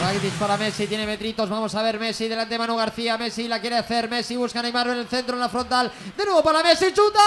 [0.00, 3.60] Rakitic para Messi, tiene metritos, vamos a ver Messi delante de Manu García, Messi la
[3.60, 6.62] quiere hacer, Messi busca a Neymar en el centro, en la frontal, de nuevo para
[6.62, 7.20] Messi, chuta.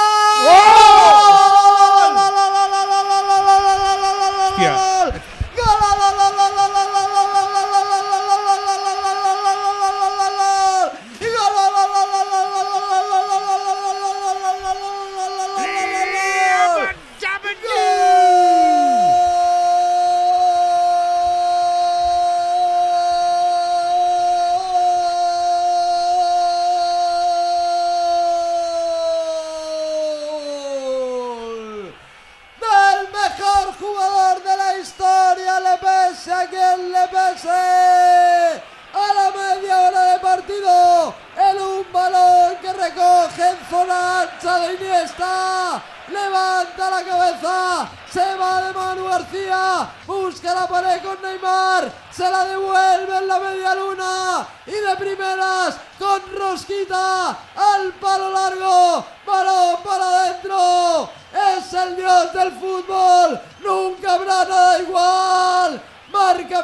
[36.37, 38.63] A quien le pese.
[38.93, 44.73] A la media hora de partido, en un balón que recoge en zona ancha de
[44.73, 45.81] Iniesta.
[46.07, 52.45] Levanta la cabeza, se va de Manu García, busca la pared con Neymar, se la
[52.45, 60.05] devuelve en la media luna y de primeras con Rosquita al palo largo, balón para
[60.05, 65.81] adentro, es el dios del fútbol, nunca habrá nada igual,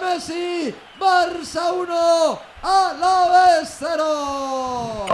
[0.04, 5.06] Messi, Barça 1, a la vez 0.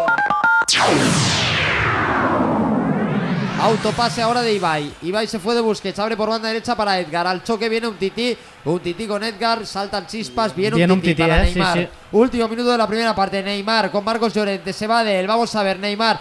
[3.61, 4.91] Autopase ahora de Ibai.
[5.01, 7.27] Ibai se fue de Busquets, abre por banda derecha para Edgar.
[7.27, 11.03] Al choque viene un tití, un tití con Edgar, saltan chispas, viene Viene un un
[11.03, 11.77] tití, para eh, Neymar.
[11.77, 11.87] sí.
[12.13, 15.53] Último minuto de la primera parte, Neymar con Marcos Llorente, se va de él, vamos
[15.55, 16.19] a ver, Neymar.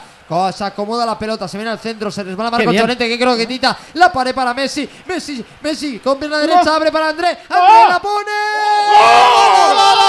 [0.53, 2.75] Se acomoda la pelota, se viene al centro, se resbala Marcos.
[2.75, 6.93] Llorente, que creo que tita la pared para Messi, Messi, Messi, con pierna derecha, abre
[6.93, 8.31] para André, André la pone.
[8.89, 10.08] ¡Gol!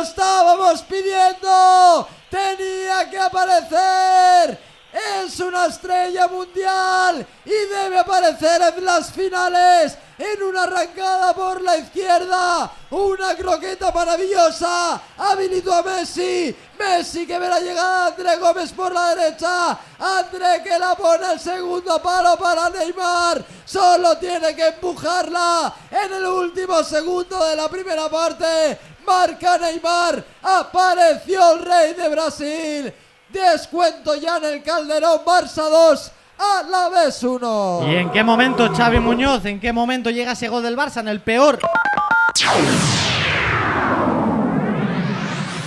[0.00, 2.08] Estábamos pidiendo!
[2.30, 4.73] ¡Tenía que aparecer!
[5.04, 11.76] Es una estrella mundial y debe aparecer en las finales en una arrancada por la
[11.76, 12.70] izquierda.
[12.90, 15.00] Una croqueta maravillosa.
[15.18, 16.54] Habilitó a Messi.
[16.78, 19.78] Messi que ve la llegada de André Gómez por la derecha.
[19.98, 23.44] André que la pone el segundo palo para Neymar.
[23.64, 28.78] Solo tiene que empujarla en el último segundo de la primera parte.
[29.06, 30.24] Marca Neymar.
[30.42, 32.94] Apareció el rey de Brasil.
[33.40, 35.20] Descuento ya en el Calderón.
[35.26, 36.12] Barça 2.
[36.38, 37.80] A la vez 1.
[37.88, 41.00] ¿Y en qué momento, Xavi Muñoz, en qué momento llega ese gol del Barça?
[41.00, 41.58] En el peor.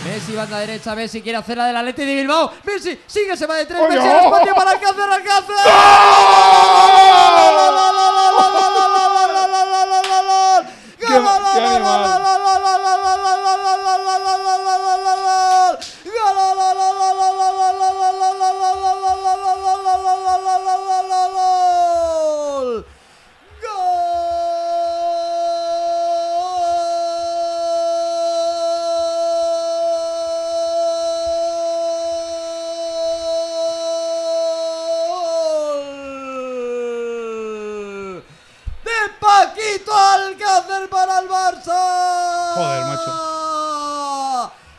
[0.06, 2.52] Messi, banda derecha, Messi quiere hacer la del Atleti de Bilbao.
[2.64, 3.80] Messi sigue, se va de tres.
[3.82, 4.12] ¡Oh, Messi no!
[4.12, 5.56] al espacio para Alcácer, Alcácer.
[5.64, 7.17] ¡Qué-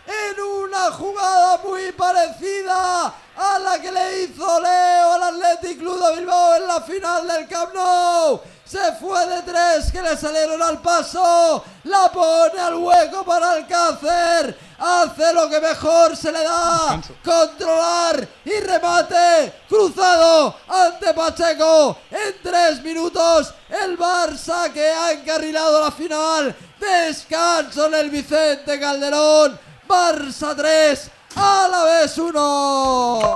[0.07, 4.98] En una jugada muy parecida a la que le hizo Leo
[5.59, 8.41] Athletic Club de Bilbao en la final del Camp Nou.
[8.65, 11.65] Se fue de tres que le salieron al paso.
[11.85, 14.57] La pone al hueco para Alcácer.
[14.79, 17.01] Hace lo que mejor se le da.
[17.25, 19.53] Controlar y remate.
[19.69, 21.99] Cruzado ante Pacheco.
[22.11, 23.53] En tres minutos
[23.83, 26.55] el Barça que ha encarrilado la final.
[26.79, 29.59] Descanso en el Vicente Calderón.
[29.89, 31.11] Barça 3.
[31.37, 33.35] A la vez 1.